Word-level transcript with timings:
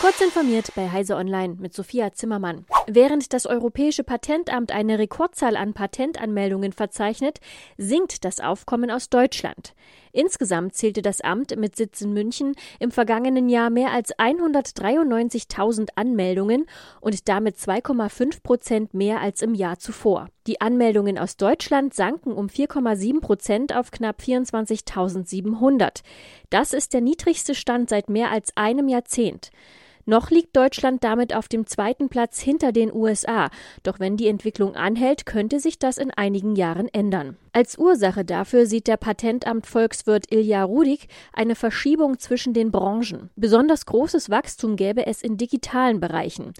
Kurz 0.00 0.20
informiert 0.20 0.70
bei 0.76 0.88
Heise 0.88 1.16
Online 1.16 1.56
mit 1.58 1.74
Sophia 1.74 2.12
Zimmermann. 2.12 2.64
Während 2.86 3.32
das 3.32 3.46
Europäische 3.46 4.04
Patentamt 4.04 4.70
eine 4.70 4.96
Rekordzahl 4.96 5.56
an 5.56 5.74
Patentanmeldungen 5.74 6.72
verzeichnet, 6.72 7.40
sinkt 7.78 8.24
das 8.24 8.38
Aufkommen 8.38 8.92
aus 8.92 9.10
Deutschland. 9.10 9.74
Insgesamt 10.12 10.76
zählte 10.76 11.02
das 11.02 11.20
Amt 11.20 11.56
mit 11.56 11.74
Sitz 11.74 12.00
in 12.00 12.12
München 12.12 12.54
im 12.78 12.92
vergangenen 12.92 13.48
Jahr 13.48 13.70
mehr 13.70 13.90
als 13.90 14.16
193.000 14.16 15.88
Anmeldungen 15.96 16.66
und 17.00 17.28
damit 17.28 17.56
2,5 17.56 18.40
Prozent 18.44 18.94
mehr 18.94 19.20
als 19.20 19.42
im 19.42 19.52
Jahr 19.52 19.80
zuvor. 19.80 20.28
Die 20.46 20.60
Anmeldungen 20.60 21.18
aus 21.18 21.36
Deutschland 21.36 21.92
sanken 21.92 22.32
um 22.32 22.46
4,7 22.46 23.20
Prozent 23.20 23.74
auf 23.74 23.90
knapp 23.90 24.20
24.700. 24.20 26.02
Das 26.50 26.72
ist 26.72 26.94
der 26.94 27.00
niedrigste 27.00 27.56
Stand 27.56 27.90
seit 27.90 28.08
mehr 28.08 28.30
als 28.30 28.56
einem 28.56 28.86
Jahrzehnt. 28.86 29.50
Noch 30.08 30.30
liegt 30.30 30.56
Deutschland 30.56 31.04
damit 31.04 31.34
auf 31.34 31.48
dem 31.48 31.66
zweiten 31.66 32.08
Platz 32.08 32.40
hinter 32.40 32.72
den 32.72 32.90
USA. 32.90 33.50
Doch 33.82 34.00
wenn 34.00 34.16
die 34.16 34.28
Entwicklung 34.28 34.74
anhält, 34.74 35.26
könnte 35.26 35.60
sich 35.60 35.78
das 35.78 35.98
in 35.98 36.10
einigen 36.10 36.56
Jahren 36.56 36.88
ändern. 36.88 37.36
Als 37.52 37.76
Ursache 37.76 38.24
dafür 38.24 38.64
sieht 38.64 38.86
der 38.86 38.96
Patentamt 38.96 39.66
Volkswirt 39.66 40.32
Ilja 40.32 40.64
Rudik 40.64 41.08
eine 41.34 41.54
Verschiebung 41.54 42.18
zwischen 42.18 42.54
den 42.54 42.70
Branchen. 42.70 43.28
Besonders 43.36 43.84
großes 43.84 44.30
Wachstum 44.30 44.76
gäbe 44.76 45.06
es 45.06 45.20
in 45.20 45.36
digitalen 45.36 46.00
Bereichen. 46.00 46.54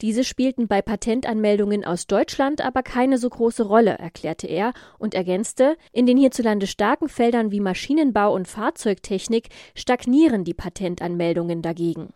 Diese 0.00 0.22
spielten 0.22 0.68
bei 0.68 0.80
Patentanmeldungen 0.80 1.84
aus 1.84 2.06
Deutschland 2.06 2.60
aber 2.60 2.84
keine 2.84 3.18
so 3.18 3.28
große 3.28 3.64
Rolle, 3.64 3.98
erklärte 3.98 4.46
er 4.46 4.74
und 5.00 5.14
ergänzte, 5.14 5.76
in 5.90 6.06
den 6.06 6.18
hierzulande 6.18 6.68
starken 6.68 7.08
Feldern 7.08 7.50
wie 7.50 7.58
Maschinenbau 7.58 8.32
und 8.32 8.46
Fahrzeugtechnik 8.46 9.48
stagnieren 9.74 10.44
die 10.44 10.54
Patentanmeldungen 10.54 11.62
dagegen. 11.62 12.14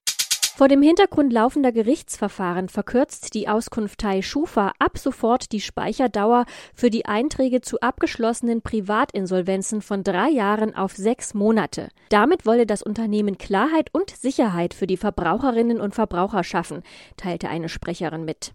Vor 0.56 0.68
dem 0.68 0.80
Hintergrund 0.80 1.34
laufender 1.34 1.70
Gerichtsverfahren 1.70 2.70
verkürzt 2.70 3.34
die 3.34 3.46
Auskunftei 3.46 4.22
Schufa 4.22 4.72
ab 4.78 4.96
sofort 4.96 5.52
die 5.52 5.60
Speicherdauer 5.60 6.46
für 6.74 6.88
die 6.88 7.04
Einträge 7.04 7.60
zu 7.60 7.78
abgeschlossenen 7.82 8.62
Privatinsolvenzen 8.62 9.82
von 9.82 10.02
drei 10.02 10.30
Jahren 10.30 10.74
auf 10.74 10.96
sechs 10.96 11.34
Monate. 11.34 11.90
Damit 12.08 12.46
wolle 12.46 12.64
das 12.64 12.82
Unternehmen 12.82 13.36
Klarheit 13.36 13.90
und 13.92 14.08
Sicherheit 14.08 14.72
für 14.72 14.86
die 14.86 14.96
Verbraucherinnen 14.96 15.78
und 15.78 15.94
Verbraucher 15.94 16.42
schaffen, 16.42 16.82
teilte 17.18 17.50
eine 17.50 17.68
Sprecherin 17.68 18.24
mit. 18.24 18.54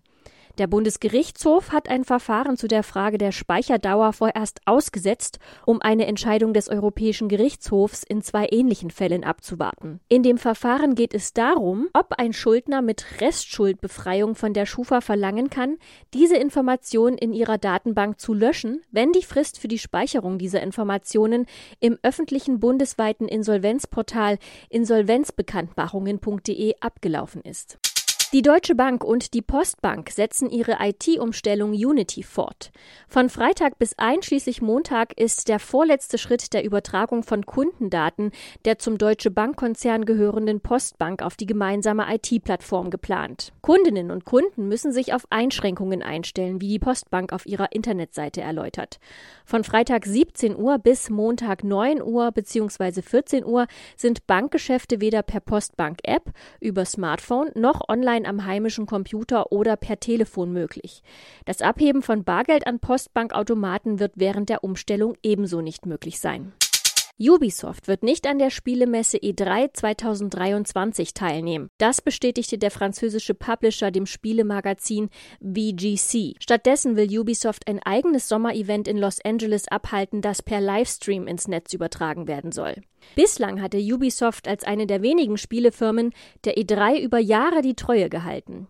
Der 0.57 0.67
Bundesgerichtshof 0.67 1.71
hat 1.71 1.89
ein 1.89 2.03
Verfahren 2.03 2.57
zu 2.57 2.67
der 2.67 2.83
Frage 2.83 3.17
der 3.17 3.31
Speicherdauer 3.31 4.11
vorerst 4.13 4.59
ausgesetzt, 4.65 5.39
um 5.65 5.81
eine 5.81 6.07
Entscheidung 6.07 6.53
des 6.53 6.67
Europäischen 6.67 7.29
Gerichtshofs 7.29 8.03
in 8.03 8.21
zwei 8.21 8.47
ähnlichen 8.51 8.91
Fällen 8.91 9.23
abzuwarten. 9.23 10.01
In 10.09 10.23
dem 10.23 10.37
Verfahren 10.37 10.95
geht 10.95 11.13
es 11.13 11.31
darum, 11.33 11.87
ob 11.93 12.13
ein 12.17 12.33
Schuldner 12.33 12.81
mit 12.81 13.21
Restschuldbefreiung 13.21 14.35
von 14.35 14.53
der 14.53 14.65
Schufa 14.65 14.99
verlangen 15.01 15.49
kann, 15.49 15.77
diese 16.13 16.35
Informationen 16.35 17.17
in 17.17 17.33
ihrer 17.33 17.57
Datenbank 17.57 18.19
zu 18.19 18.33
löschen, 18.33 18.81
wenn 18.91 19.13
die 19.13 19.23
Frist 19.23 19.57
für 19.57 19.69
die 19.69 19.79
Speicherung 19.79 20.37
dieser 20.37 20.61
Informationen 20.61 21.45
im 21.79 21.97
öffentlichen 22.03 22.59
bundesweiten 22.59 23.27
Insolvenzportal 23.27 24.37
insolvenzbekanntmachungen.de 24.69 26.75
abgelaufen 26.81 27.41
ist. 27.41 27.79
Die 28.33 28.41
Deutsche 28.41 28.75
Bank 28.75 29.03
und 29.03 29.33
die 29.33 29.41
Postbank 29.41 30.09
setzen 30.09 30.49
ihre 30.49 30.77
IT-Umstellung 30.79 31.71
Unity 31.71 32.23
fort. 32.23 32.71
Von 33.09 33.27
Freitag 33.27 33.77
bis 33.77 33.99
einschließlich 33.99 34.61
Montag 34.61 35.19
ist 35.19 35.49
der 35.49 35.59
vorletzte 35.59 36.17
Schritt 36.17 36.53
der 36.53 36.63
Übertragung 36.63 37.23
von 37.23 37.45
Kundendaten 37.45 38.31
der 38.63 38.79
zum 38.79 38.97
Deutsche 38.97 39.31
Bankkonzern 39.31 40.05
gehörenden 40.05 40.61
Postbank 40.61 41.23
auf 41.23 41.35
die 41.35 41.45
gemeinsame 41.45 42.05
IT-Plattform 42.07 42.89
geplant. 42.89 43.51
Kundinnen 43.59 44.11
und 44.11 44.23
Kunden 44.23 44.69
müssen 44.69 44.93
sich 44.93 45.13
auf 45.13 45.27
Einschränkungen 45.29 46.01
einstellen, 46.01 46.61
wie 46.61 46.69
die 46.69 46.79
Postbank 46.79 47.33
auf 47.33 47.45
ihrer 47.45 47.73
Internetseite 47.73 48.39
erläutert. 48.39 49.01
Von 49.43 49.65
Freitag 49.65 50.05
17 50.05 50.55
Uhr 50.55 50.79
bis 50.79 51.09
Montag 51.09 51.65
9 51.65 52.01
Uhr 52.01 52.31
bzw. 52.31 53.01
14 53.01 53.43
Uhr 53.43 53.67
sind 53.97 54.25
Bankgeschäfte 54.25 55.01
weder 55.01 55.21
per 55.21 55.41
Postbank-App, 55.41 56.31
über 56.61 56.85
Smartphone 56.85 57.51
noch 57.55 57.89
online 57.89 58.20
online 58.21 58.27
am 58.27 58.45
heimischen 58.45 58.85
Computer 58.85 59.51
oder 59.51 59.75
per 59.75 59.99
Telefon 59.99 60.51
möglich. 60.51 61.03
Das 61.45 61.61
Abheben 61.61 62.01
von 62.01 62.23
Bargeld 62.23 62.67
an 62.67 62.79
Postbankautomaten 62.79 63.99
wird 63.99 64.13
während 64.15 64.49
der 64.49 64.63
Umstellung 64.63 65.15
ebenso 65.23 65.61
nicht 65.61 65.85
möglich 65.85 66.19
sein. 66.19 66.53
Ubisoft 67.29 67.87
wird 67.87 68.01
nicht 68.01 68.25
an 68.25 68.39
der 68.39 68.49
Spielemesse 68.49 69.17
E3 69.17 69.73
2023 69.73 71.13
teilnehmen. 71.13 71.69
Das 71.77 72.01
bestätigte 72.01 72.57
der 72.57 72.71
französische 72.71 73.35
Publisher 73.35 73.91
dem 73.91 74.07
Spielemagazin 74.07 75.09
VGC. 75.39 76.35
Stattdessen 76.39 76.95
will 76.95 77.19
Ubisoft 77.19 77.67
ein 77.67 77.79
eigenes 77.79 78.27
Sommerevent 78.27 78.87
in 78.87 78.97
Los 78.97 79.23
Angeles 79.23 79.67
abhalten, 79.67 80.21
das 80.21 80.41
per 80.41 80.61
Livestream 80.61 81.27
ins 81.27 81.47
Netz 81.47 81.73
übertragen 81.73 82.27
werden 82.27 82.51
soll. 82.51 82.75
Bislang 83.15 83.61
hatte 83.61 83.77
Ubisoft 83.77 84.47
als 84.47 84.63
eine 84.63 84.87
der 84.87 85.01
wenigen 85.03 85.37
Spielefirmen 85.37 86.13
der 86.45 86.57
E3 86.57 86.99
über 86.99 87.19
Jahre 87.19 87.61
die 87.61 87.75
Treue 87.75 88.09
gehalten. 88.09 88.67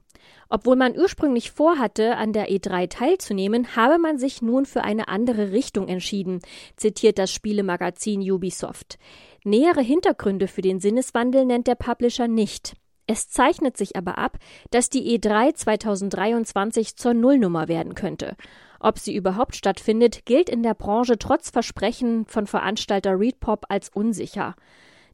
Obwohl 0.50 0.76
man 0.76 0.98
ursprünglich 0.98 1.52
vorhatte, 1.52 2.18
an 2.18 2.34
der 2.34 2.50
E3 2.50 2.90
teilzunehmen, 2.90 3.76
habe 3.76 3.98
man 3.98 4.18
sich 4.18 4.42
nun 4.42 4.66
für 4.66 4.84
eine 4.84 5.08
andere 5.08 5.52
Richtung 5.52 5.88
entschieden, 5.88 6.40
zitiert 6.76 7.18
das 7.18 7.32
Spielemagazin 7.32 8.22
Ubisoft. 8.22 9.00
Nähere 9.44 9.82
Hintergründe 9.82 10.48
für 10.48 10.62
den 10.62 10.80
Sinneswandel 10.80 11.46
nennt 11.46 11.68
der 11.68 11.76
Publisher 11.76 12.28
nicht. 12.28 12.76
Es 13.08 13.30
zeichnet 13.30 13.76
sich 13.76 13.96
aber 13.96 14.18
ab, 14.18 14.38
dass 14.70 14.90
die 14.90 15.18
E3 15.18 15.54
2023 15.54 16.96
zur 16.96 17.14
Nullnummer 17.14 17.68
werden 17.68 17.96
könnte. 17.96 18.36
Ob 18.80 19.00
sie 19.00 19.16
überhaupt 19.16 19.56
stattfindet, 19.56 20.26
gilt 20.26 20.50
in 20.50 20.64
der 20.64 20.74
Branche 20.74 21.18
trotz 21.18 21.50
Versprechen 21.50 22.26
von 22.26 22.48
Veranstalter 22.48 23.20
Readpop 23.20 23.66
als 23.70 23.90
unsicher. 23.90 24.56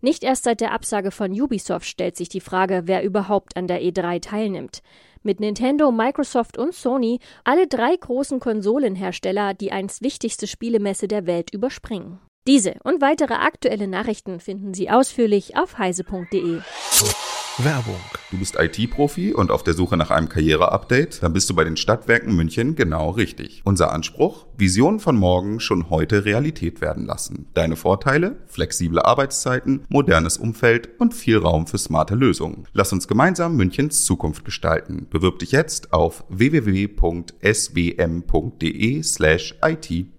Nicht 0.01 0.23
erst 0.23 0.43
seit 0.43 0.61
der 0.61 0.73
Absage 0.73 1.11
von 1.11 1.31
Ubisoft 1.31 1.85
stellt 1.85 2.15
sich 2.15 2.29
die 2.29 2.41
Frage, 2.41 2.83
wer 2.85 3.03
überhaupt 3.03 3.57
an 3.57 3.67
der 3.67 3.81
E3 3.81 4.21
teilnimmt. 4.21 4.81
Mit 5.23 5.39
Nintendo, 5.39 5.91
Microsoft 5.91 6.57
und 6.57 6.73
Sony 6.73 7.19
alle 7.43 7.67
drei 7.67 7.95
großen 7.95 8.39
Konsolenhersteller 8.39 9.53
die 9.53 9.71
einst 9.71 10.01
wichtigste 10.01 10.47
Spielemesse 10.47 11.07
der 11.07 11.25
Welt 11.25 11.53
überspringen. 11.53 12.19
Diese 12.47 12.75
und 12.83 13.01
weitere 13.01 13.33
aktuelle 13.33 13.87
Nachrichten 13.87 14.39
finden 14.39 14.73
Sie 14.73 14.89
ausführlich 14.89 15.57
auf 15.57 15.77
heise.de. 15.77 16.61
Werbung. 17.63 17.99
Du 18.29 18.37
bist 18.37 18.55
IT-Profi 18.59 19.33
und 19.33 19.49
auf 19.49 19.63
der 19.63 19.73
Suche 19.73 19.97
nach 19.97 20.11
einem 20.11 20.29
Karriereupdate? 20.29 21.23
Dann 21.23 21.33
bist 21.33 21.49
du 21.49 21.55
bei 21.55 21.63
den 21.63 21.75
Stadtwerken 21.77 22.35
München 22.35 22.75
genau 22.75 23.09
richtig. 23.09 23.61
Unser 23.63 23.93
Anspruch? 23.93 24.45
Visionen 24.57 24.99
von 24.99 25.15
morgen 25.15 25.59
schon 25.59 25.89
heute 25.89 26.25
Realität 26.25 26.81
werden 26.81 27.05
lassen. 27.05 27.47
Deine 27.55 27.75
Vorteile? 27.75 28.35
Flexible 28.45 28.99
Arbeitszeiten, 29.01 29.85
modernes 29.89 30.37
Umfeld 30.37 30.89
und 30.99 31.13
viel 31.15 31.37
Raum 31.37 31.65
für 31.65 31.77
smarte 31.77 32.15
Lösungen. 32.15 32.67
Lass 32.73 32.93
uns 32.93 33.07
gemeinsam 33.07 33.55
Münchens 33.55 34.05
Zukunft 34.05 34.45
gestalten. 34.45 35.07
Bewirb 35.09 35.39
dich 35.39 35.51
jetzt 35.51 35.93
auf 35.93 36.25
www.swm.de 36.29 36.93
slash 39.03 39.55
IT 39.63 40.16